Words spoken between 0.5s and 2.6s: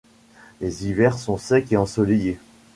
Les hivers sont secs et ensoleillés.